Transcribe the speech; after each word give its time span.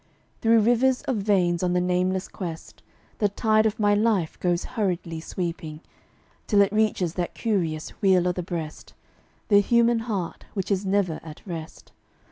Through 0.41 0.61
rivers 0.61 1.03
of 1.03 1.17
veins 1.17 1.61
on 1.61 1.73
the 1.73 1.79
nameless 1.79 2.27
quest 2.27 2.81
The 3.19 3.29
tide 3.29 3.67
of 3.67 3.79
my 3.79 3.93
life 3.93 4.39
goes 4.39 4.63
hurriedly 4.73 5.19
sweeping, 5.19 5.79
Till 6.47 6.61
it 6.63 6.73
reaches 6.73 7.13
that 7.13 7.35
curious 7.35 7.91
wheel 8.01 8.27
o' 8.27 8.31
the 8.31 8.41
breast, 8.41 8.95
The 9.49 9.59
human 9.61 9.99
heart, 9.99 10.45
which 10.55 10.71
is 10.71 10.87
never 10.87 11.19
at 11.21 11.43
rest. 11.45 11.91